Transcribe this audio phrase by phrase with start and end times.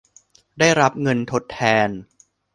[0.59, 1.89] ได้รับเงินทดแทน